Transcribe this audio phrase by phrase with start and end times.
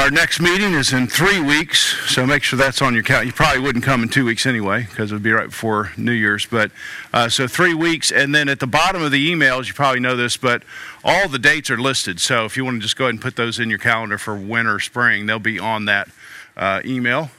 [0.00, 1.78] Our next meeting is in three weeks,
[2.10, 3.26] so make sure that's on your calendar.
[3.26, 6.12] You probably wouldn't come in two weeks anyway, because it would be right before New
[6.12, 6.46] Year's.
[6.46, 6.70] But
[7.12, 10.16] uh, so three weeks, and then at the bottom of the emails, you probably know
[10.16, 10.62] this, but
[11.04, 12.18] all the dates are listed.
[12.18, 14.34] So if you want to just go ahead and put those in your calendar for
[14.34, 16.08] winter, spring, they'll be on that
[16.56, 17.30] uh, email.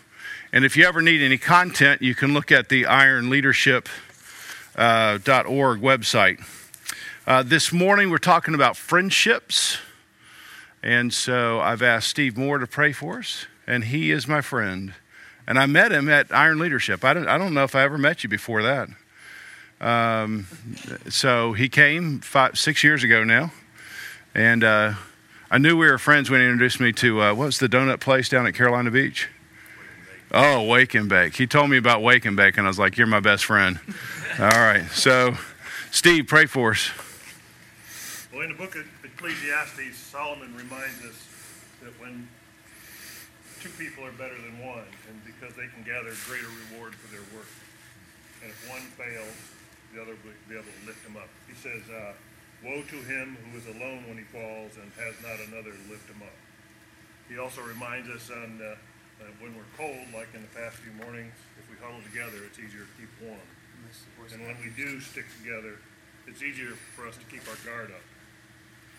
[0.54, 3.90] And if you ever need any content, you can look at the ironleadership.org
[4.76, 6.46] uh, website.
[7.26, 9.80] Uh, this morning, we're talking about friendships.
[10.84, 14.94] And so I've asked Steve Moore to pray for us, and he is my friend.
[15.48, 17.04] And I met him at Iron Leadership.
[17.04, 18.90] I don't, I don't know if I ever met you before that.
[19.80, 20.48] Um,
[21.10, 23.52] so he came five, six years ago now.
[24.34, 24.94] And uh,
[25.50, 28.00] I knew we were friends when he introduced me to uh, what was the donut
[28.00, 29.28] place down at Carolina Beach?
[30.34, 31.36] Oh, Wake and Bake.
[31.36, 33.80] He told me about Wake and Bake, and I was like, You're my best friend.
[34.40, 34.86] All right.
[34.92, 35.36] So,
[35.92, 36.90] Steve, pray for us.
[38.32, 38.88] Well, in the book of
[39.22, 41.14] Ecclesiastes, Solomon reminds us
[41.86, 42.26] that when
[43.62, 47.22] two people are better than one, and because they can gather greater reward for their
[47.30, 47.46] work,
[48.42, 49.38] and if one fails,
[49.94, 51.30] the other will be able to lift him up.
[51.46, 52.18] He says, uh,
[52.66, 56.10] "Woe to him who is alone when he falls and has not another to lift
[56.10, 56.34] him up."
[57.30, 60.98] He also reminds us on uh, uh, when we're cold, like in the past few
[60.98, 63.46] mornings, if we huddle together, it's easier to keep warm.
[64.34, 65.78] And when we do stick together,
[66.26, 68.02] it's easier for us to keep our guard up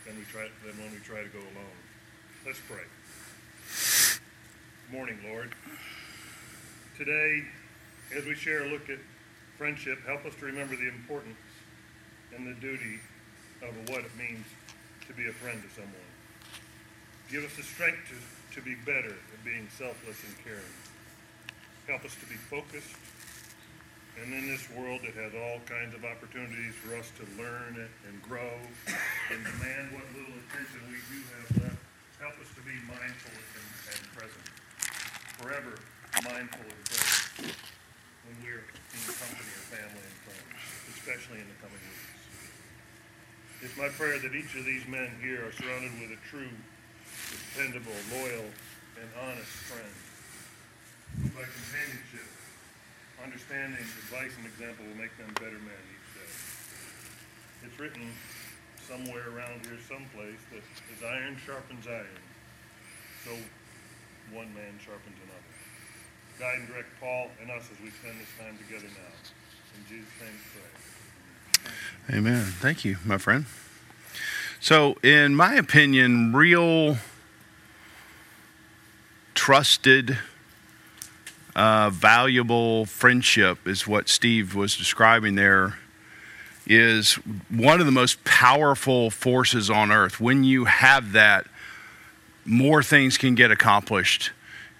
[0.06, 1.78] than we try than when we try to go alone.
[2.44, 2.84] Let's pray.
[4.90, 5.54] Morning, Lord.
[6.98, 7.44] Today,
[8.16, 8.98] as we share a look at
[9.56, 11.38] friendship, help us to remember the importance
[12.34, 12.98] and the duty
[13.62, 14.44] of what it means
[15.06, 16.10] to be a friend to someone.
[17.30, 20.74] Give us the strength to, to be better at being selfless and caring.
[21.86, 22.94] Help us to be focused
[24.20, 28.14] and in this world, it has all kinds of opportunities for us to learn and
[28.20, 28.60] grow
[29.32, 31.82] and demand what little attention we do have left.
[32.20, 34.46] Help us to be mindful and, and present,
[35.40, 35.80] forever
[36.20, 37.56] mindful and present
[38.28, 40.60] when we're in the company of family and friends,
[40.92, 42.12] especially in the coming weeks.
[43.64, 46.52] It's my prayer that each of these men here are surrounded with a true,
[47.32, 48.44] dependable, loyal,
[49.00, 49.94] and honest friend.
[51.32, 52.28] By companionship,
[53.24, 56.32] understanding, advice, and example will make them better men each day.
[57.66, 58.10] It's written
[58.86, 62.22] somewhere around here, someplace, that as iron sharpens iron,
[63.24, 63.30] so
[64.34, 65.52] one man sharpens another.
[66.38, 69.14] Guide and direct Paul and us as we spend this time together now.
[69.76, 70.38] In Jesus' name
[72.08, 72.18] pray.
[72.18, 72.44] Amen.
[72.60, 73.46] Thank you, my friend.
[74.60, 76.96] So, in my opinion, real
[79.34, 80.18] trusted
[81.54, 85.78] uh, valuable friendship is what Steve was describing there
[86.66, 87.14] is
[87.50, 90.20] one of the most powerful forces on earth.
[90.20, 91.46] When you have that,
[92.44, 94.30] more things can get accomplished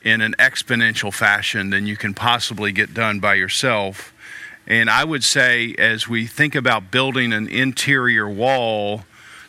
[0.03, 4.12] in an exponential fashion than you can possibly get done by yourself.
[4.66, 9.04] And I would say, as we think about building an interior wall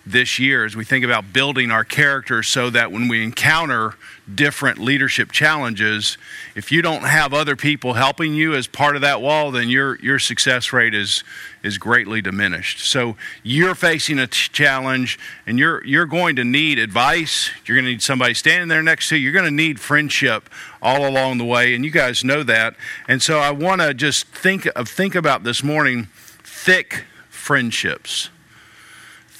[0.05, 3.95] this year, as we think about building our character so that when we encounter
[4.33, 6.17] different leadership challenges,
[6.55, 9.97] if you don't have other people helping you as part of that wall, then your
[9.99, 11.23] your success rate is
[11.63, 12.81] is greatly diminished.
[12.81, 17.49] So you're facing a t- challenge, and you're you're going to need advice.
[17.65, 19.23] You're going to need somebody standing there next to you.
[19.23, 20.49] You're going to need friendship
[20.81, 22.75] all along the way, and you guys know that.
[23.07, 26.09] And so I want to just think of think about this morning
[26.43, 28.29] thick friendships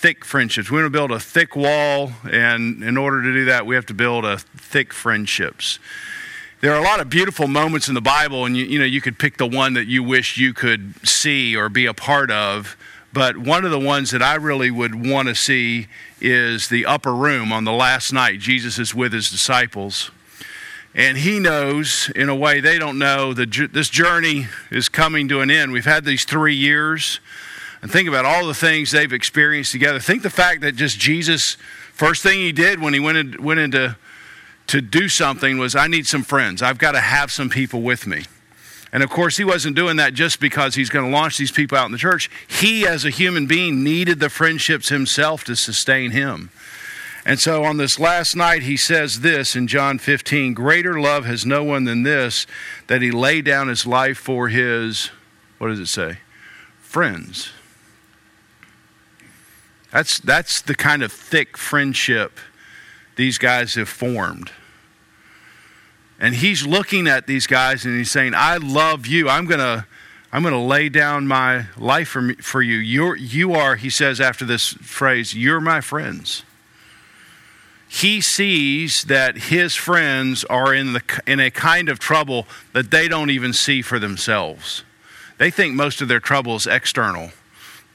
[0.03, 0.69] thick friendships.
[0.69, 3.85] We want to build a thick wall, and in order to do that, we have
[3.85, 5.79] to build a thick friendships.
[6.59, 8.99] There are a lot of beautiful moments in the Bible, and you, you know you
[8.99, 12.75] could pick the one that you wish you could see or be a part of.
[13.13, 15.87] But one of the ones that I really would want to see
[16.19, 18.41] is the upper room on the last night.
[18.41, 20.11] Jesus is with his disciples.
[20.93, 25.39] And he knows, in a way they don't know, that this journey is coming to
[25.39, 25.71] an end.
[25.71, 27.21] We've had these three years
[27.83, 29.99] and think about all the things they've experienced together.
[29.99, 31.57] Think the fact that just Jesus,
[31.91, 33.97] first thing he did when he went, in, went into
[34.67, 36.61] to do something was, I need some friends.
[36.61, 38.23] I've got to have some people with me.
[38.93, 41.77] And of course, he wasn't doing that just because he's going to launch these people
[41.77, 42.29] out in the church.
[42.47, 46.51] He, as a human being, needed the friendships himself to sustain him.
[47.25, 51.45] And so on this last night, he says this in John 15 Greater love has
[51.45, 52.47] no one than this,
[52.87, 55.11] that he laid down his life for his,
[55.57, 56.19] what does it say?
[56.79, 57.51] Friends.
[59.93, 62.39] That's, that's the kind of thick friendship
[63.15, 64.51] these guys have formed.
[66.19, 69.29] And he's looking at these guys and he's saying, I love you.
[69.29, 69.85] I'm going to.
[70.35, 72.77] I'm going to lay down my life for, me, for you.
[72.77, 76.41] You're, you are, he says after this phrase, you're my friends.
[77.93, 83.07] he sees that his friends are in, the, in a kind of trouble that they
[83.07, 84.83] don't even see for themselves.
[85.37, 87.29] They think most of their trouble is external,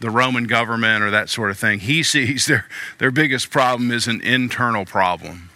[0.00, 1.80] the Roman government or that sort of thing.
[1.80, 2.66] He sees their,
[2.98, 5.50] their biggest problem is an internal problem.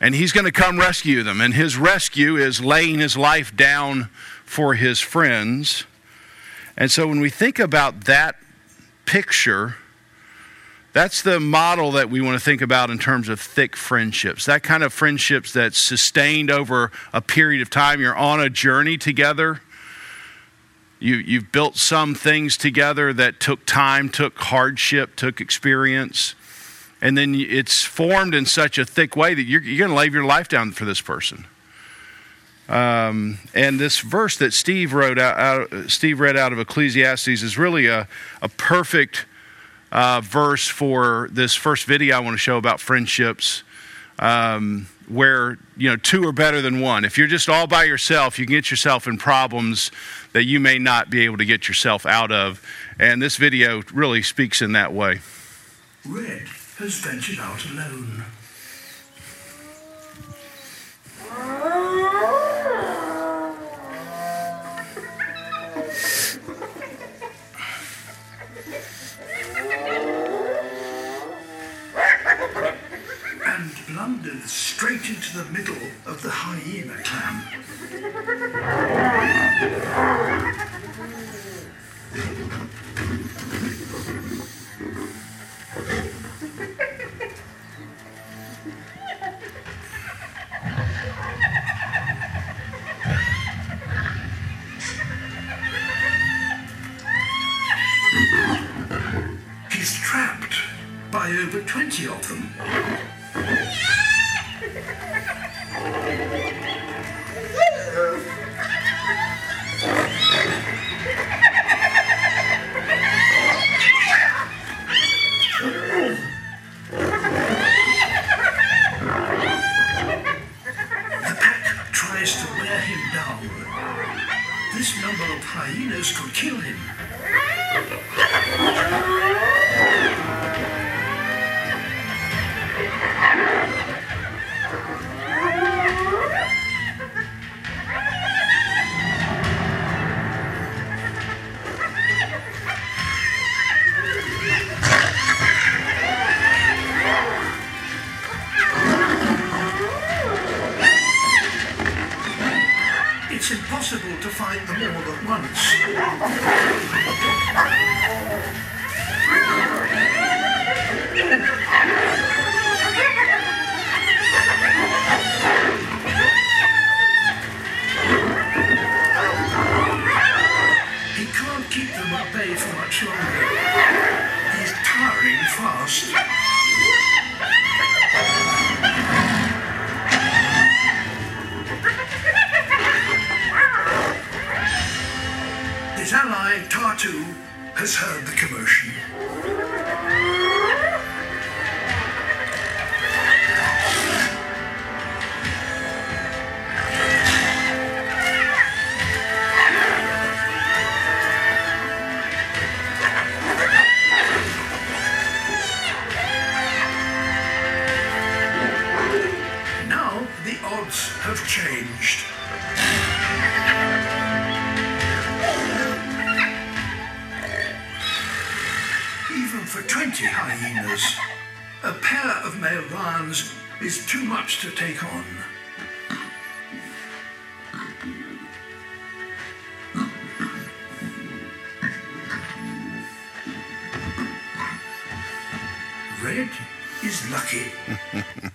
[0.00, 1.40] And he's going to come rescue them.
[1.40, 4.10] And his rescue is laying his life down
[4.44, 5.84] for his friends.
[6.76, 8.36] And so when we think about that
[9.06, 9.76] picture,
[10.92, 14.46] that's the model that we want to think about in terms of thick friendships.
[14.46, 18.00] That kind of friendships that's sustained over a period of time.
[18.00, 19.60] You're on a journey together.
[21.04, 26.34] You, you've built some things together that took time, took hardship, took experience.
[27.02, 30.08] And then it's formed in such a thick way that you're, you're going to lay
[30.08, 31.44] your life down for this person.
[32.70, 37.58] Um, and this verse that Steve wrote out, out, Steve read out of Ecclesiastes is
[37.58, 38.08] really a,
[38.40, 39.26] a perfect
[39.92, 43.62] uh, verse for this first video I want to show about friendships,
[44.18, 47.04] um, where you know two are better than one.
[47.04, 49.90] If you're just all by yourself, you can get yourself in problems
[50.32, 52.62] that you may not be able to get yourself out of.
[52.98, 55.20] And this video really speaks in that way.
[56.06, 56.48] Red
[56.78, 58.24] has ventured out alone.
[73.94, 77.44] Blundered straight into the middle of the hyena clan.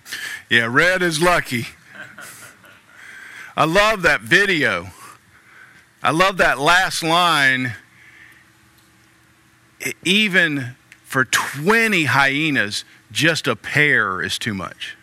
[0.50, 1.68] Yeah, red is lucky.
[3.56, 4.88] I love that video.
[6.02, 7.74] I love that last line.
[10.04, 14.96] Even for 20 hyenas, just a pair is too much.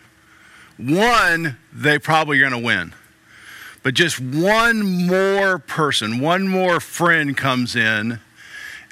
[0.78, 2.94] One, they probably are going to win.
[3.84, 8.20] But just one more person, one more friend comes in,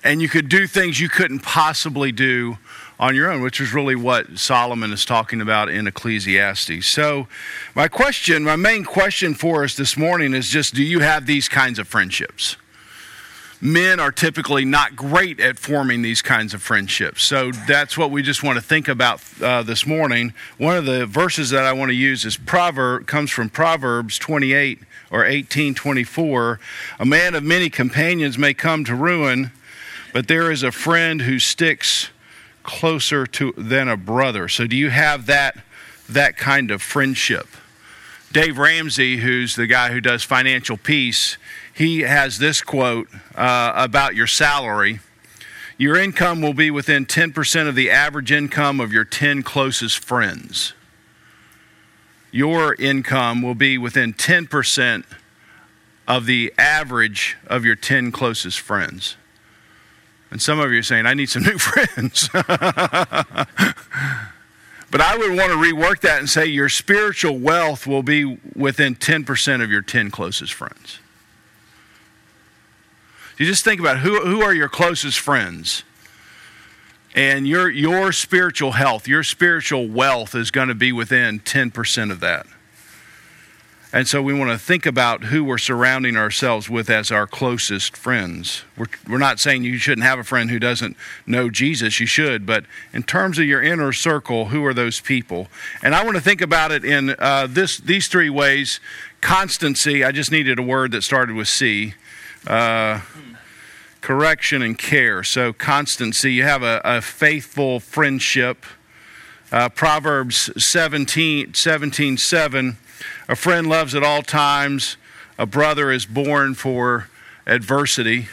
[0.04, 2.58] and you could do things you couldn't possibly do
[3.00, 6.86] on your own, which is really what Solomon is talking about in Ecclesiastes.
[6.88, 7.28] So,
[7.74, 11.50] my question, my main question for us this morning is just do you have these
[11.50, 12.56] kinds of friendships?
[13.62, 17.24] Men are typically not great at forming these kinds of friendships.
[17.24, 20.34] So that's what we just want to think about uh, this morning.
[20.58, 24.80] One of the verses that I want to use is proverb comes from Proverbs 28
[25.12, 26.60] or 18:24.
[27.00, 29.52] A man of many companions may come to ruin,
[30.14, 32.10] but there is a friend who sticks
[32.64, 34.50] closer to than a brother.
[34.50, 35.58] So do you have that
[36.10, 37.48] that kind of friendship?
[38.32, 41.38] Dave Ramsey, who's the guy who does financial peace,
[41.76, 45.02] he has this quote uh, about your salary.
[45.78, 50.72] Your income will be within 10% of the average income of your 10 closest friends.
[52.32, 55.04] Your income will be within 10%
[56.08, 59.18] of the average of your 10 closest friends.
[60.32, 62.30] And some of you are saying, I need some new friends.
[62.32, 62.48] but
[65.02, 69.62] I would want to rework that and say your spiritual wealth will be within 10%
[69.62, 71.00] of your 10 closest friends.
[73.38, 75.84] You just think about who, who are your closest friends.
[77.14, 82.20] And your, your spiritual health, your spiritual wealth is going to be within 10% of
[82.20, 82.46] that.
[83.94, 87.96] And so we want to think about who we're surrounding ourselves with as our closest
[87.96, 88.64] friends.
[88.78, 92.46] We're, we're not saying you shouldn't have a friend who doesn't know Jesus, you should,
[92.46, 95.48] but in terms of your inner circle, who are those people?
[95.82, 98.82] And I want to think about it in uh, this, these three ways.
[99.22, 101.94] Constancy, I just needed a word that started with C.
[102.46, 103.00] Uh,
[104.06, 105.24] correction and care.
[105.24, 108.64] So, constancy, you have a, a faithful friendship.
[109.52, 112.78] Uh, Proverbs 17, 17 7
[113.28, 114.98] a friend loves at all times.
[115.40, 117.08] A brother is born for
[117.48, 118.28] adversity.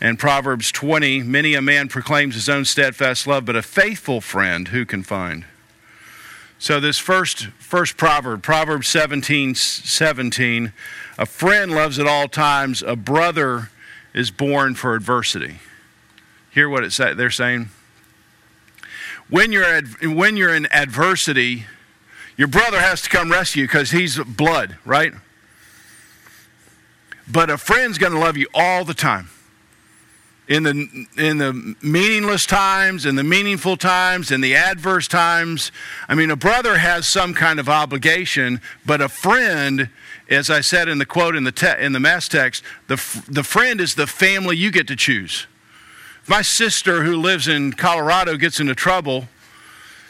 [0.00, 4.68] And Proverbs 20 Many a man proclaims his own steadfast love, but a faithful friend
[4.68, 5.44] who can find?
[6.58, 10.72] So, this first, first proverb, Proverbs 17 17,
[11.18, 13.68] a friend loves at all times, a brother
[14.14, 15.60] is born for adversity.
[16.50, 17.70] Hear what it say, they're saying?
[19.28, 21.66] When you're, when you're in adversity,
[22.36, 25.12] your brother has to come rescue you because he's blood, right?
[27.30, 29.28] But a friend's going to love you all the time.
[30.48, 35.70] In the, in the meaningless times, in the meaningful times, in the adverse times.
[36.08, 39.90] I mean, a brother has some kind of obligation, but a friend,
[40.30, 42.96] as I said in the quote in the, te- in the mass text, the,
[43.28, 45.46] the friend is the family you get to choose.
[46.22, 49.28] If my sister who lives in Colorado gets into trouble,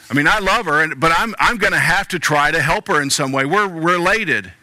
[0.09, 2.87] I mean, I love her, but I'm, I'm going to have to try to help
[2.87, 3.45] her in some way.
[3.45, 4.53] We're related.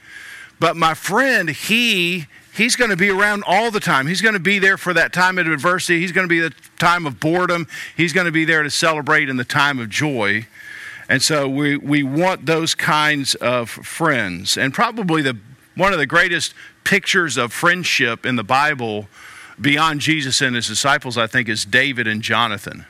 [0.60, 4.06] But my friend, he he's going to be around all the time.
[4.06, 6.00] He's going to be there for that time of adversity.
[6.00, 7.66] He's going to be the time of boredom.
[7.96, 10.46] He's going to be there to celebrate in the time of joy.
[11.08, 14.58] And so we, we want those kinds of friends.
[14.58, 15.38] And probably the
[15.78, 19.08] one of the greatest pictures of friendship in the Bible
[19.60, 22.84] beyond Jesus and his disciples, I think, is David and Jonathan.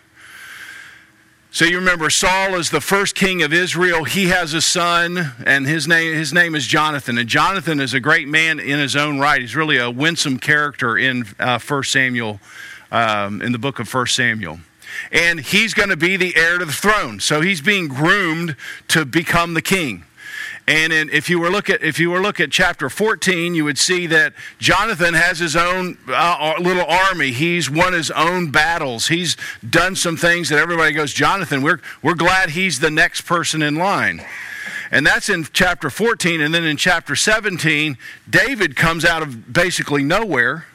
[1.51, 4.05] So you remember Saul is the first king of Israel.
[4.05, 7.19] He has a son, and his name his name is Jonathan.
[7.19, 9.41] And Jonathan is a great man in his own right.
[9.41, 12.41] He's really a winsome character in uh, First Samuel,
[12.91, 14.61] um, in the book of First Samuel.
[15.13, 17.21] And he's going to be the heir to the throne.
[17.21, 18.57] So he's being groomed
[18.89, 20.05] to become the king.
[20.69, 23.65] And in, if you were look at if you were look at chapter 14, you
[23.65, 27.31] would see that Jonathan has his own uh, little army.
[27.31, 29.09] He's won his own battles.
[29.09, 33.63] He's done some things that everybody goes, Jonathan, we're we're glad he's the next person
[33.63, 34.23] in line.
[34.91, 36.43] And that's in chapter 14.
[36.43, 37.97] And then in chapter 17,
[38.29, 40.67] David comes out of basically nowhere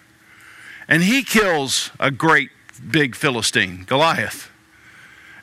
[0.87, 2.49] and he kills a great
[2.89, 4.49] big Philistine, Goliath.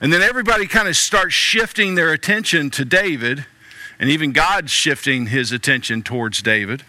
[0.00, 3.46] And then everybody kind of starts shifting their attention to David
[4.00, 6.82] and even God's shifting his attention towards David.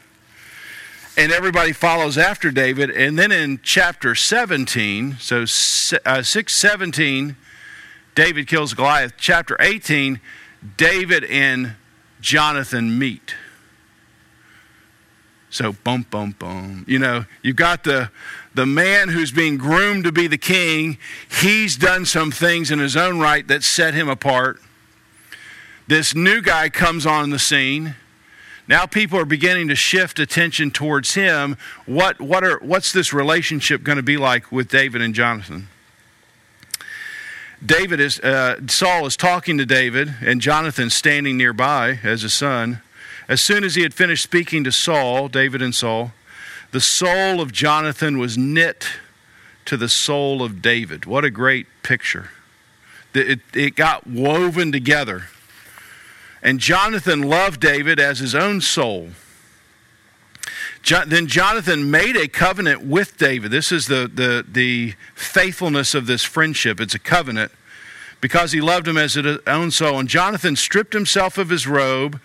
[1.18, 2.89] And everybody follows after David.
[2.89, 7.36] And then in chapter 17, so uh, 617,
[8.15, 9.15] David kills Goliath.
[9.18, 10.22] Chapter 18,
[10.77, 11.75] David and
[12.22, 13.36] Jonathan meet.
[15.50, 16.86] So, bum, bum, bum.
[16.88, 18.10] You know, you've got the,
[18.56, 20.98] the man who's being groomed to be the king.
[21.41, 24.62] He's done some things in his own right that set him apart.
[25.88, 27.95] This new guy comes on the scene.
[28.67, 31.57] Now people are beginning to shift attention towards him.
[31.85, 35.67] What, what are, what's this relationship going to be like with David and Jonathan?
[37.63, 42.81] David is, uh, Saul is talking to David, and Jonathan standing nearby as a son.
[43.27, 46.13] As soon as he had finished speaking to Saul, David and Saul,
[46.71, 48.88] the soul of Jonathan was knit
[49.65, 51.05] to the soul of David.
[51.05, 52.29] What a great picture.
[53.13, 55.25] It, it got woven together.
[56.43, 59.10] And Jonathan loved David as his own soul.
[60.81, 63.51] Jo- then Jonathan made a covenant with David.
[63.51, 66.79] This is the, the, the faithfulness of this friendship.
[66.79, 67.51] It's a covenant
[68.19, 70.00] because he loved him as his own soul.
[70.00, 72.19] And Jonathan stripped himself of his robe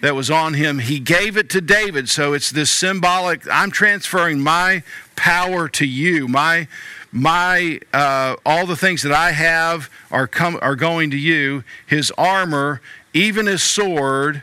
[0.00, 0.78] that was on him.
[0.78, 2.08] He gave it to David.
[2.08, 4.82] So it's this symbolic I'm transferring my
[5.16, 6.28] power to you.
[6.28, 6.68] My
[7.10, 11.64] my uh, all the things that I have are come are going to you.
[11.86, 12.80] His armor,
[13.12, 14.42] even his sword,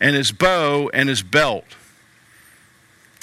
[0.00, 1.64] and his bow and his belt.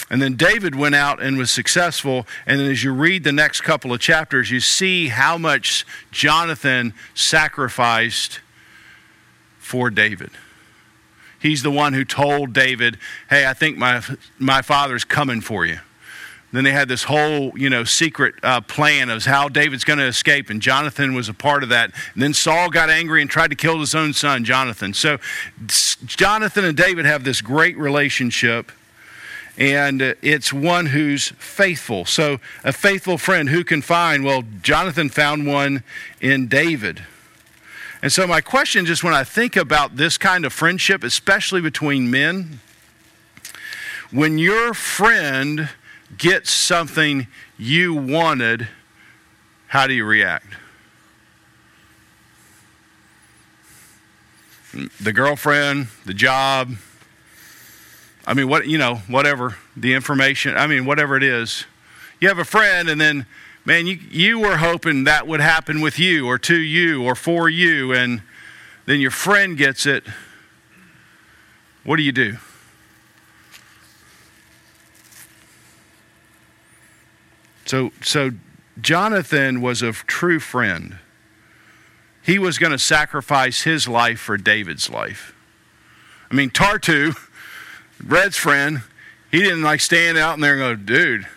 [0.10, 2.26] And then David went out and was successful.
[2.46, 6.94] And then as you read the next couple of chapters, you see how much Jonathan
[7.14, 8.40] sacrificed
[9.60, 10.30] for David.
[11.40, 12.98] He's the one who told David,
[13.30, 14.02] Hey, I think my,
[14.40, 15.80] my father's coming for you.
[16.54, 20.06] Then they had this whole, you know, secret uh, plan of how David's going to
[20.06, 21.92] escape, and Jonathan was a part of that.
[22.14, 24.94] And then Saul got angry and tried to kill his own son, Jonathan.
[24.94, 25.18] So
[26.06, 28.72] Jonathan and David have this great relationship,
[29.58, 32.06] and it's one who's faithful.
[32.06, 34.24] So a faithful friend who can find?
[34.24, 35.84] Well, Jonathan found one
[36.22, 37.04] in David.
[38.02, 42.10] And so my question, just when I think about this kind of friendship, especially between
[42.10, 42.62] men,
[44.12, 45.70] when your friend
[46.18, 48.68] get something you wanted,
[49.68, 50.48] how do you react?
[55.02, 56.76] The girlfriend, the job,
[58.26, 61.66] I mean, what, you know, whatever, the information, I mean, whatever it is.
[62.20, 63.26] You have a friend, and then,
[63.64, 67.48] man, you, you were hoping that would happen with you or to you or for
[67.48, 68.22] you, and
[68.86, 70.04] then your friend gets it.
[71.84, 72.38] What do you do?
[77.68, 78.32] So, so
[78.80, 80.98] Jonathan was a true friend.
[82.24, 85.36] He was going to sacrifice his life for David's life.
[86.32, 87.16] I mean, Tartu,
[88.04, 88.82] Red's friend,
[89.32, 91.28] he didn't like stand out in there and go, dude,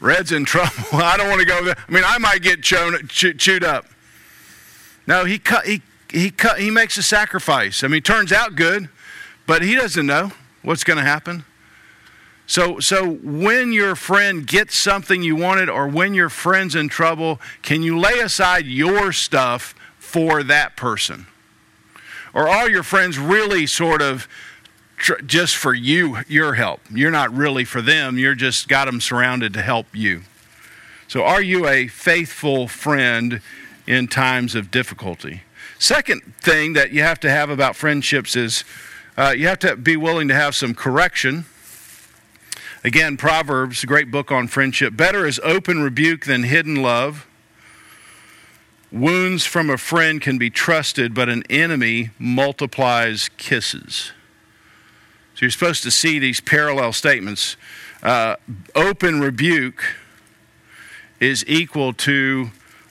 [0.00, 0.70] Red's in trouble.
[0.92, 1.76] I don't want to go there.
[1.88, 3.86] I mean, I might get chewed, up.
[5.06, 7.84] No, he cut, he, he cut, he makes a sacrifice.
[7.84, 8.88] I mean, turns out good,
[9.46, 11.44] but he doesn't know what's going to happen.
[12.46, 17.40] So, so when your friend gets something you wanted or when your friend's in trouble,
[17.62, 21.26] can you lay aside your stuff for that person?
[22.34, 24.28] Or are your friends really sort of
[24.96, 26.80] tr- just for you, your help?
[26.90, 30.22] You're not really for them, you're just got them surrounded to help you.
[31.08, 33.42] So, are you a faithful friend
[33.86, 35.42] in times of difficulty?
[35.78, 38.64] Second thing that you have to have about friendships is
[39.18, 41.44] uh, you have to be willing to have some correction.
[42.84, 44.96] Again, Proverbs, a great book on friendship.
[44.96, 47.28] Better is open rebuke than hidden love.
[48.90, 54.10] Wounds from a friend can be trusted, but an enemy multiplies kisses.
[55.34, 57.56] So you're supposed to see these parallel statements.
[58.02, 58.34] Uh,
[58.74, 59.84] open rebuke
[61.20, 62.50] is equal to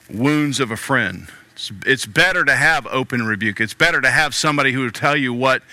[0.10, 1.28] wounds of a friend.
[1.52, 3.60] It's, it's, better to have open rebuke.
[3.60, 5.64] It's better to have somebody who will tell you what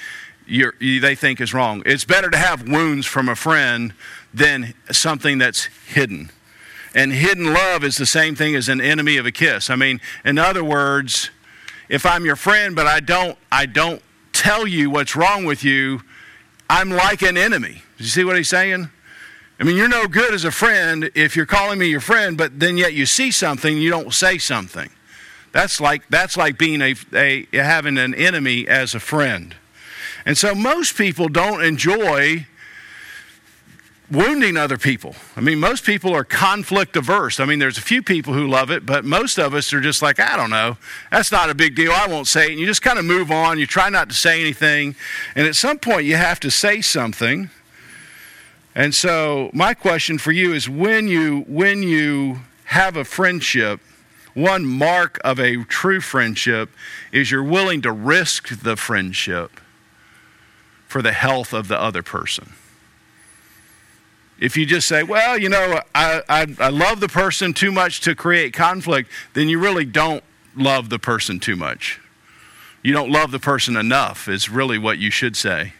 [0.48, 1.82] they think is wrong.
[1.86, 3.92] It's better to have wounds from a friend
[4.32, 6.30] than something that's hidden.
[6.94, 9.70] And hidden love is the same thing as an enemy of a kiss.
[9.70, 11.30] I mean, in other words,
[11.88, 16.00] if I'm your friend but I don't I don't tell you what's wrong with you,
[16.70, 17.82] I'm like an enemy.
[17.98, 18.90] You see what he's saying?
[19.60, 22.60] I mean, you're no good as a friend if you're calling me your friend, but
[22.60, 24.90] then yet you see something, you don't say something.
[25.52, 29.54] That's like that's like being a, a having an enemy as a friend.
[30.24, 32.46] And so most people don't enjoy
[34.10, 35.14] wounding other people.
[35.36, 37.40] I mean, most people are conflict averse.
[37.40, 40.00] I mean, there's a few people who love it, but most of us are just
[40.02, 40.78] like, I don't know.
[41.10, 41.92] That's not a big deal.
[41.92, 42.50] I won't say it.
[42.52, 43.58] And you just kind of move on.
[43.58, 44.96] You try not to say anything.
[45.34, 47.50] And at some point, you have to say something.
[48.74, 53.80] And so, my question for you is when you when you have a friendship,
[54.34, 56.70] one mark of a true friendship
[57.10, 59.60] is you're willing to risk the friendship
[60.88, 62.54] for the health of the other person.
[64.40, 68.00] If you just say, well, you know, I, I, I, love the person too much
[68.02, 70.24] to create conflict, then you really don't
[70.56, 72.00] love the person too much.
[72.82, 75.74] You don't love the person enough, is really what you should say.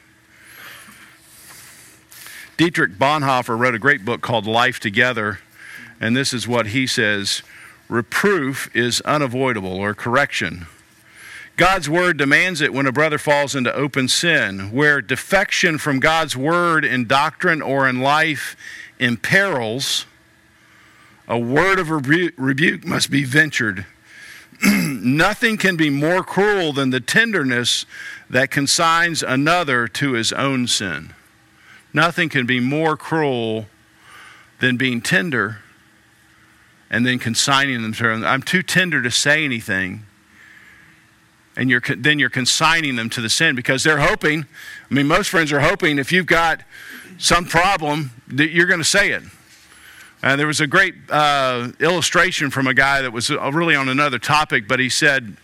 [2.56, 5.38] Dietrich Bonhoeffer wrote a great book called Life Together,
[6.00, 7.42] and this is what he says
[7.88, 10.66] Reproof is unavoidable, or correction
[11.58, 16.36] God's word demands it when a brother falls into open sin, where defection from God's
[16.36, 18.56] word in doctrine or in life
[19.00, 20.06] imperils,
[21.26, 23.84] a word of rebu- rebuke must be ventured.
[24.64, 27.86] Nothing can be more cruel than the tenderness
[28.30, 31.12] that consigns another to his own sin.
[31.92, 33.66] Nothing can be more cruel
[34.60, 35.58] than being tender
[36.88, 40.04] and then consigning them to I'm too tender to say anything.
[41.58, 44.46] And you're, then you're consigning them to the sin because they're hoping.
[44.90, 46.62] I mean, most friends are hoping if you've got
[47.18, 49.24] some problem that you're going to say it.
[50.22, 53.88] Uh, there was a great uh, illustration from a guy that was uh, really on
[53.88, 55.36] another topic, but he said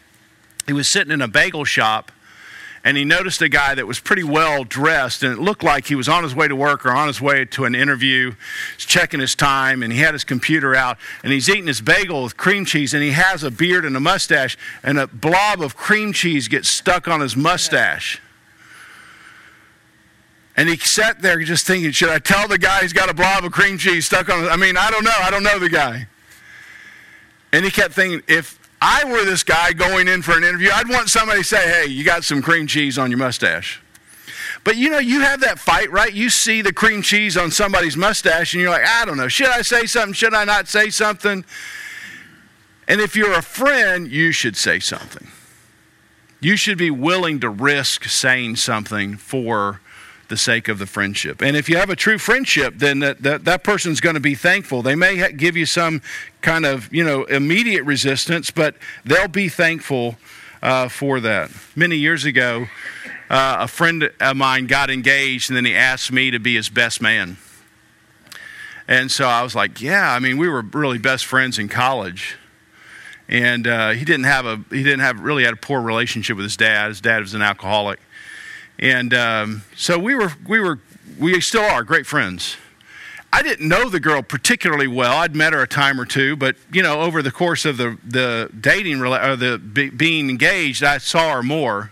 [0.67, 2.13] he was sitting in a bagel shop
[2.85, 5.95] and he noticed a guy that was pretty well dressed and it looked like he
[5.95, 8.35] was on his way to work or on his way to an interview
[8.77, 12.23] he's checking his time and he had his computer out and he's eating his bagel
[12.23, 15.75] with cream cheese and he has a beard and a mustache and a blob of
[15.75, 18.21] cream cheese gets stuck on his mustache.
[20.57, 23.45] And he sat there just thinking should i tell the guy he's got a blob
[23.45, 25.11] of cream cheese stuck on his i mean i don't know.
[25.21, 26.07] I don't know the guy.
[27.53, 30.91] And he kept thinking if I were this guy going in for an interview, I'd
[30.91, 33.81] want somebody to say, hey, you got some cream cheese on your mustache.
[34.63, 36.13] But you know, you have that fight, right?
[36.13, 39.49] You see the cream cheese on somebody's mustache and you're like, I don't know, should
[39.49, 40.13] I say something?
[40.13, 41.47] Should I not say something?
[42.87, 45.29] And if you're a friend, you should say something.
[46.41, 49.81] You should be willing to risk saying something for
[50.29, 51.43] the sake of the friendship.
[51.43, 54.35] And if you have a true friendship, then that, that, that person's going to be
[54.35, 54.83] thankful.
[54.83, 56.03] They may ha- give you some
[56.41, 60.17] kind of, you know, immediate resistance, but they'll be thankful
[60.63, 61.51] uh, for that.
[61.77, 62.67] Many years ago,
[63.29, 66.69] uh, a friend of mine got engaged, and then he asked me to be his
[66.69, 67.37] best man.
[68.87, 72.37] And so I was like, yeah, I mean, we were really best friends in college.
[73.29, 76.45] And uh, he didn't have a he didn't have really had a poor relationship with
[76.45, 76.89] his dad.
[76.89, 77.99] His dad was an alcoholic,
[78.79, 80.81] and um, so we were, we were,
[81.19, 82.57] we still are great friends.
[83.33, 85.17] I didn't know the girl particularly well.
[85.17, 87.99] I'd met her a time or two, but you know, over the course of the
[88.05, 91.91] the dating or the be, being engaged, I saw her more,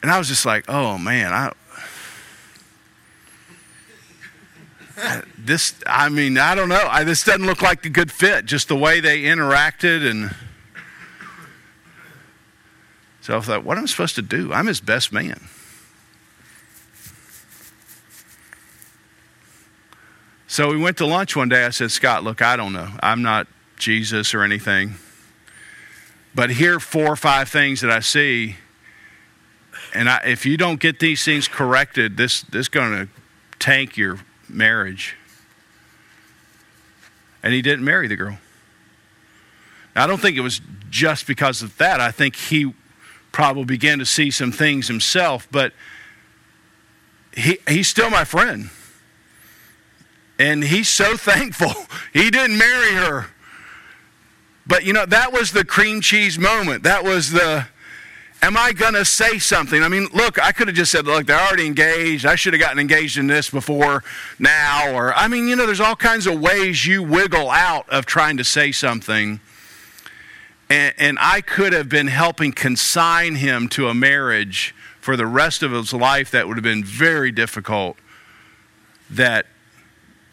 [0.00, 1.52] and I was just like, oh man, I.
[5.36, 6.86] This, I mean, I don't know.
[6.88, 8.44] I, this doesn't look like a good fit.
[8.44, 10.34] Just the way they interacted and
[13.22, 14.52] so I thought, what am I supposed to do?
[14.52, 15.40] I'm his best man.
[20.48, 21.64] So we went to lunch one day.
[21.64, 22.88] I said, Scott, look, I don't know.
[23.00, 23.46] I'm not
[23.78, 24.96] Jesus or anything.
[26.34, 28.56] But here are four or five things that I see.
[29.94, 33.08] And I, if you don't get these things corrected, this, this is going to
[33.60, 35.16] tank your marriage.
[37.42, 38.38] And he didn't marry the girl.
[39.94, 42.00] I don't think it was just because of that.
[42.00, 42.74] I think he
[43.32, 45.72] probably began to see some things himself, but
[47.34, 48.70] he, he's still my friend.
[50.38, 51.72] And he's so thankful
[52.12, 53.26] he didn't marry her.
[54.66, 56.84] But you know, that was the cream cheese moment.
[56.84, 57.66] That was the,
[58.42, 59.82] am I going to say something?
[59.82, 62.26] I mean, look, I could have just said, look, they're already engaged.
[62.26, 64.04] I should have gotten engaged in this before
[64.38, 64.94] now.
[64.94, 68.36] Or, I mean, you know, there's all kinds of ways you wiggle out of trying
[68.36, 69.40] to say something
[70.72, 75.62] and, and I could have been helping consign him to a marriage for the rest
[75.62, 77.98] of his life that would have been very difficult
[79.10, 79.46] that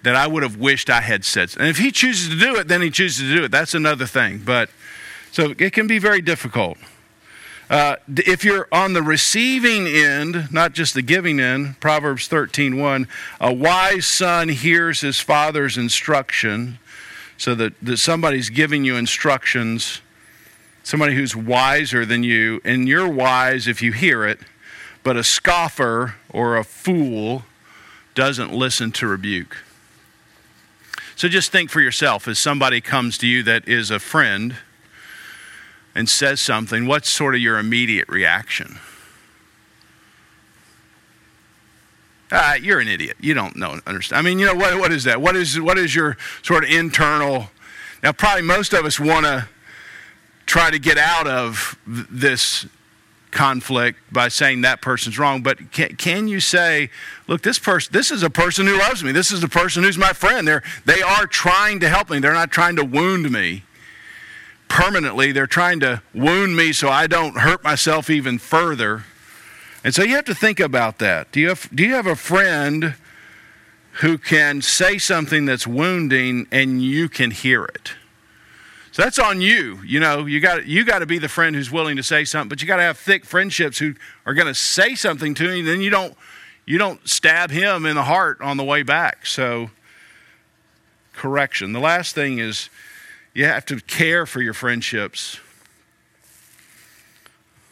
[0.01, 1.53] that I would have wished I had said.
[1.59, 3.51] And if he chooses to do it, then he chooses to do it.
[3.51, 4.41] That's another thing.
[4.45, 4.69] But
[5.33, 6.77] so it can be very difficult.
[7.69, 13.09] Uh, if you're on the receiving end, not just the giving end, Proverbs 13:1,
[13.41, 16.79] a wise son hears his father's instruction,
[17.37, 19.99] so that, that somebody's giving you instructions
[20.89, 24.39] somebody who's wiser than you, and you're wise if you hear it,
[25.03, 27.43] but a scoffer or a fool
[28.15, 29.57] doesn't listen to rebuke.
[31.15, 34.55] So just think for yourself as somebody comes to you that is a friend
[35.93, 38.79] and says something, what's sort of your immediate reaction?
[42.31, 43.17] Ah, you're an idiot.
[43.19, 44.17] You don't know, understand.
[44.19, 44.79] I mean, you know what?
[44.79, 45.21] What is that?
[45.21, 47.49] What is what is your sort of internal?
[48.01, 49.47] Now, probably most of us want to
[50.49, 52.65] try to get out of this
[53.29, 56.89] conflict by saying that person's wrong but can, can you say
[57.27, 59.11] look this person this is a person who loves me.
[59.11, 60.47] This is a person who's my friend.
[60.47, 62.17] They're they are trying to help me.
[62.17, 63.63] They're not trying to wound me
[64.67, 65.31] permanently.
[65.31, 69.03] They're trying to wound me so i don't hurt myself even further.
[69.83, 71.31] And so you have to think about that.
[71.31, 72.95] Do you have do you have a friend
[74.01, 77.93] who can say something that's wounding and you can hear it
[78.99, 79.79] so that's on you.
[79.85, 82.49] You know, you got you got to be the friend who's willing to say something,
[82.49, 85.63] but you got to have thick friendships who are going to say something to you.
[85.63, 86.17] Then you don't
[86.65, 89.25] you don't stab him in the heart on the way back.
[89.25, 89.71] So
[91.13, 91.71] correction.
[91.71, 92.69] The last thing is
[93.33, 95.39] you have to care for your friendships.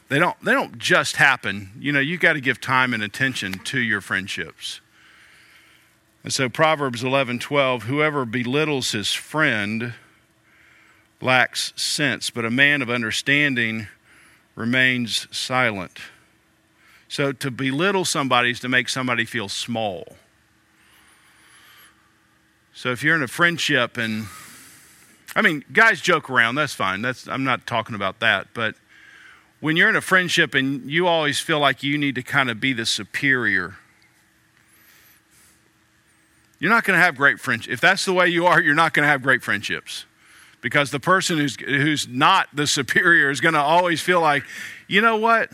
[0.07, 1.71] They don't they don't just happen.
[1.77, 4.79] You know, you got to give time and attention to your friendships.
[6.23, 9.93] And so Proverbs 11:12, whoever belittles his friend
[11.21, 13.87] lacks sense, but a man of understanding
[14.55, 15.99] remains silent.
[17.07, 20.17] So to belittle somebody is to make somebody feel small.
[22.73, 24.27] So if you're in a friendship and
[25.35, 27.01] I mean, guys joke around, that's fine.
[27.01, 28.75] That's I'm not talking about that, but
[29.59, 32.59] when you're in a friendship and you always feel like you need to kind of
[32.59, 33.75] be the superior,
[36.59, 37.73] you're not going to have great friendships.
[37.73, 40.05] If that's the way you are, you're not going to have great friendships.
[40.61, 44.43] Because the person who's, who's not the superior is going to always feel like,
[44.87, 45.51] you know what?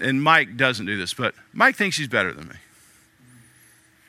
[0.00, 2.56] And Mike doesn't do this, but Mike thinks he's better than me.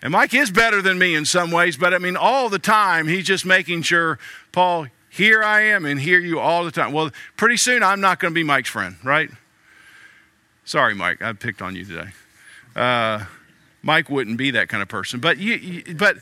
[0.01, 3.07] And Mike is better than me in some ways, but I mean, all the time,
[3.07, 4.19] he's just making sure,
[4.51, 6.91] Paul, here I am and hear you all the time.
[6.91, 9.29] Well, pretty soon I'm not going to be Mike's friend, right?
[10.63, 12.09] Sorry, Mike, I picked on you today.
[12.75, 13.25] Uh,
[13.81, 15.19] Mike wouldn't be that kind of person.
[15.19, 16.17] But you, you, but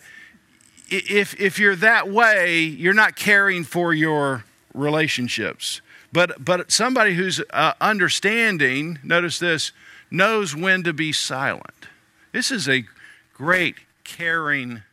[0.89, 5.81] if if you're that way, you're not caring for your relationships.
[6.11, 9.71] But but somebody who's uh, understanding, notice this,
[10.11, 11.87] knows when to be silent.
[12.31, 12.85] This is a
[13.33, 14.83] great caring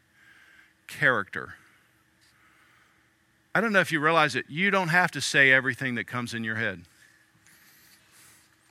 [0.86, 1.54] character.
[3.54, 6.34] I don't know if you realize it, you don't have to say everything that comes
[6.34, 6.82] in your head.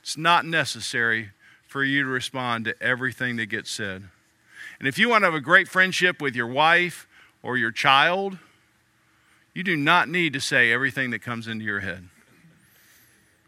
[0.02, 1.32] It's not necessary
[1.68, 4.06] for you to respond to everything that gets said.
[4.80, 7.08] And if you want to have a great friendship with your wife
[7.42, 8.38] or your child,
[9.54, 12.08] you do not need to say everything that comes into your head.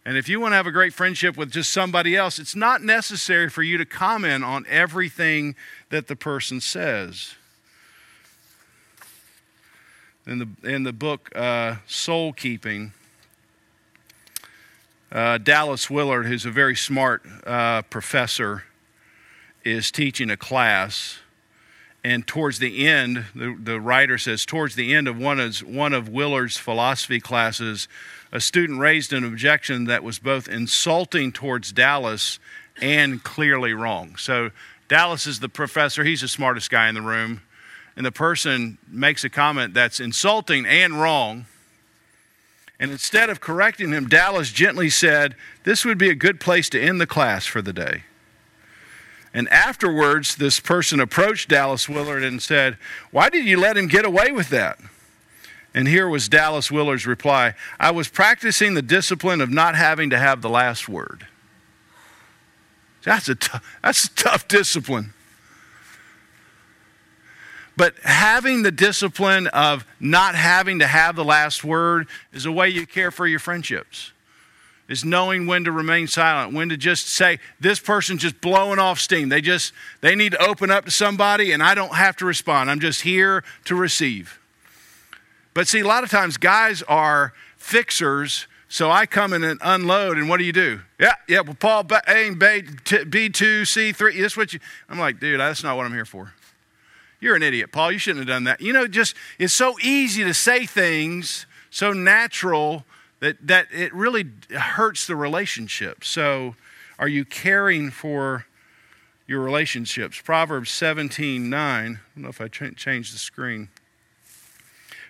[0.04, 2.82] And if you want to have a great friendship with just somebody else, it's not
[2.82, 5.56] necessary for you to comment on everything
[5.90, 7.36] that the person says
[10.26, 12.94] in the, in the book uh, Soul Keeping,
[15.12, 18.64] uh, Dallas Willard, who's a very smart uh, professor,
[19.64, 21.20] is teaching a class.
[22.04, 25.94] And towards the end, the, the writer says, towards the end of one of, one
[25.94, 27.88] of Willard's philosophy classes,
[28.32, 32.40] a student raised an objection that was both insulting towards Dallas
[32.82, 34.16] and clearly wrong.
[34.16, 34.50] So,
[34.88, 37.42] Dallas is the professor, he's the smartest guy in the room
[37.96, 41.46] and the person makes a comment that's insulting and wrong.
[42.80, 46.82] And instead of correcting him, Dallas gently said, This would be a good place to
[46.82, 48.04] end the class for the day.
[49.34, 52.78] And afterwards, this person approached Dallas Willard and said,
[53.12, 54.78] Why did you let him get away with that?
[55.74, 60.20] And here was Dallas Willard's reply I was practicing the discipline of not having to
[60.20, 61.28] have the last word.
[63.04, 65.14] That's a, t- that's a tough discipline.
[67.78, 72.70] But having the discipline of not having to have the last word is a way
[72.70, 74.12] you care for your friendships.
[74.92, 79.00] Is knowing when to remain silent, when to just say, this person's just blowing off
[79.00, 79.30] steam.
[79.30, 82.70] They just, they need to open up to somebody and I don't have to respond.
[82.70, 84.40] I'm just here to receive.
[85.54, 90.18] But see, a lot of times guys are fixers so I come in and unload,
[90.18, 90.80] and what do you do?
[90.98, 91.42] Yeah, yeah.
[91.42, 94.18] Well, Paul, A, B, two, C three.
[94.18, 94.62] This what you.
[94.88, 96.34] I'm like, dude, that's not what I'm here for.
[97.20, 97.92] You're an idiot, Paul.
[97.92, 98.62] You shouldn't have done that.
[98.62, 102.86] You know, just it's so easy to say things so natural
[103.22, 106.04] that, that it really hurts the relationship.
[106.04, 106.56] So,
[107.00, 108.46] are you caring for
[109.26, 110.20] your relationships?
[110.20, 111.60] Proverbs 17 9.
[111.60, 113.70] I don't know if I ch- changed the screen.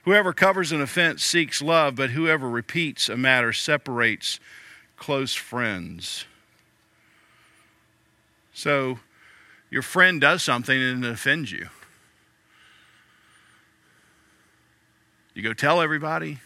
[0.03, 4.39] Whoever covers an offense seeks love, but whoever repeats a matter separates
[4.97, 6.25] close friends.
[8.53, 8.99] So,
[9.69, 11.69] your friend does something and it offends you.
[15.33, 16.39] You go tell everybody,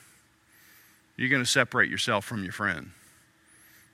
[1.17, 2.91] you're going to separate yourself from your friend.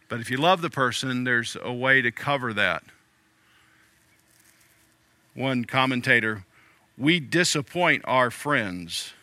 [0.09, 2.83] But if you love the person, there's a way to cover that.
[5.33, 6.45] One commentator,
[6.97, 9.13] we disappoint our friends.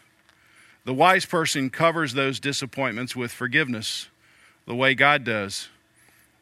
[0.85, 4.09] The wise person covers those disappointments with forgiveness,
[4.67, 5.69] the way God does.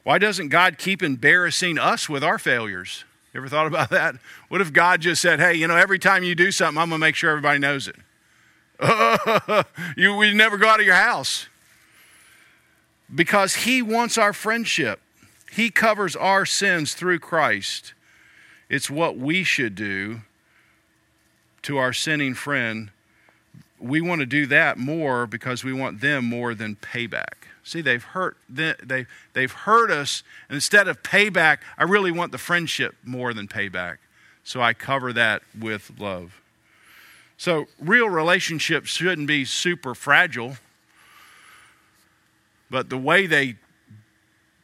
[0.04, 3.04] Why doesn't God keep embarrassing us with our failures?
[3.34, 4.14] You ever thought about that?
[4.48, 7.00] What if God just said, hey, you know, every time you do something, I'm going
[7.00, 7.96] to make sure everybody knows it?
[9.96, 11.48] you, we never go out of your house.
[13.14, 15.00] Because He wants our friendship,
[15.52, 17.94] He covers our sins through Christ.
[18.68, 20.22] It's what we should do
[21.62, 22.90] to our sinning friend.
[23.78, 27.44] We want to do that more because we want them more than payback.
[27.62, 32.38] See, they've hurt they they've hurt us, and instead of payback, I really want the
[32.38, 33.96] friendship more than payback.
[34.44, 36.40] So I cover that with love.
[37.38, 40.56] So, real relationships shouldn't be super fragile,
[42.70, 43.56] but the way they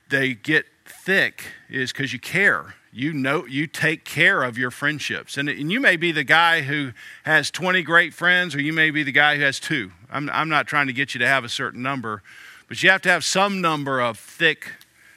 [0.08, 2.74] they get thick is because you care.
[2.92, 5.38] You know, you take care of your friendships.
[5.38, 6.92] And, and you may be the guy who
[7.24, 9.92] has 20 great friends, or you may be the guy who has two.
[10.10, 12.22] I'm, I'm not trying to get you to have a certain number,
[12.68, 14.72] but you have to have some number of thick,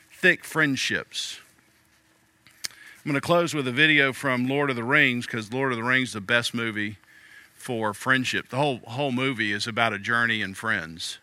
[0.09, 1.39] thick friendships.
[3.03, 5.77] I'm going to close with a video from Lord of the Rings because Lord of
[5.77, 6.97] the Rings is the best movie
[7.65, 8.49] for friendship.
[8.49, 11.17] The whole whole movie is about a journey in friends.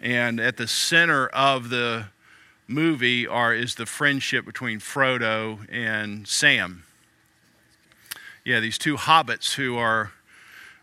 [0.00, 2.10] And at the center of the
[2.68, 6.84] movie are is the friendship between Frodo and Sam.
[8.44, 10.12] Yeah, these two hobbits who are,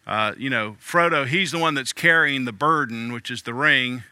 [0.06, 1.26] uh, you know, Frodo.
[1.26, 4.04] He's the one that's carrying the burden, which is the ring,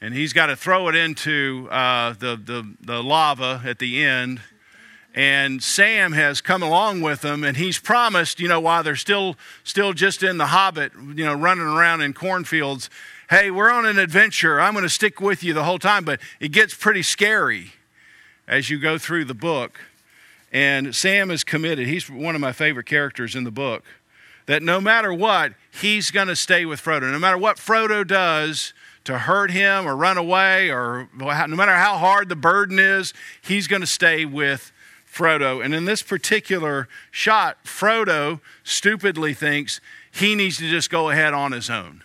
[0.00, 4.40] and he's got to throw it into uh, the, the the lava at the end.
[5.14, 9.36] And Sam has come along with them, and he's promised, you know, while they're still
[9.62, 12.88] still just in the Hobbit, you know, running around in cornfields,
[13.28, 14.60] hey, we're on an adventure.
[14.60, 16.04] I'm going to stick with you the whole time.
[16.04, 17.72] But it gets pretty scary
[18.48, 19.80] as you go through the book.
[20.50, 21.86] And Sam is committed.
[21.88, 23.84] He's one of my favorite characters in the book.
[24.46, 27.10] That no matter what, he's going to stay with Frodo.
[27.10, 31.96] No matter what Frodo does to hurt him or run away, or no matter how
[31.96, 34.72] hard the burden is, he's going to stay with
[35.12, 35.62] Frodo.
[35.62, 41.52] And in this particular shot, Frodo stupidly thinks he needs to just go ahead on
[41.52, 42.02] his own.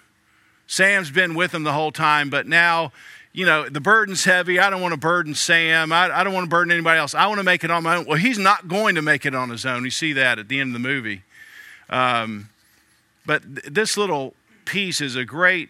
[0.68, 2.92] Sam's been with him the whole time, but now,
[3.32, 4.60] you know, the burden's heavy.
[4.60, 5.94] I don't want to burden Sam.
[5.94, 7.16] I, I don't want to burden anybody else.
[7.16, 8.06] I want to make it on my own.
[8.06, 9.86] Well, he's not going to make it on his own.
[9.86, 11.22] You see that at the end of the movie.
[11.90, 12.50] Um,
[13.26, 14.34] but th- this little
[14.66, 15.70] piece is a great,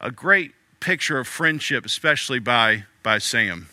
[0.00, 3.68] a great picture of friendship, especially by, by Sam.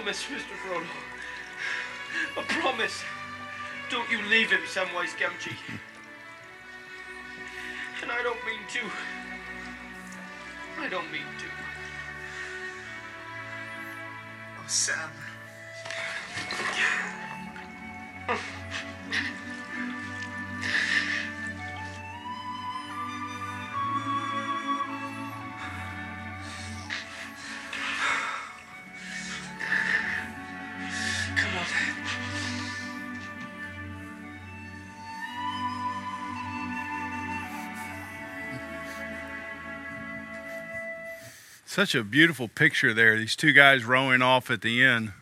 [0.00, 0.56] Promise, Mr.
[0.64, 0.86] Frodo.
[2.38, 3.02] A promise.
[3.90, 5.54] Don't you leave him, Samwise Gamgee.
[8.02, 8.80] And I don't mean to.
[10.78, 11.44] I don't mean to.
[14.58, 15.10] Oh, Sam.
[41.80, 43.16] Such a beautiful picture there.
[43.16, 45.14] These two guys rowing off at the end.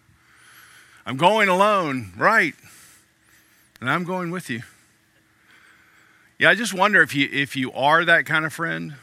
[1.06, 2.52] I'm going alone, right?
[3.80, 4.62] And I'm going with you.
[6.36, 8.96] Yeah, I just wonder if you if you are that kind of friend.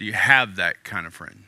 [0.00, 1.44] Do you have that kind of friend?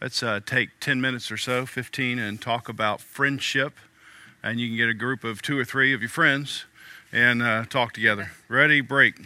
[0.00, 3.72] Let's uh, take 10 minutes or so, 15, and talk about friendship.
[4.44, 6.66] And you can get a group of two or three of your friends
[7.10, 8.30] and uh, talk together.
[8.46, 8.80] Ready?
[8.80, 9.16] Break.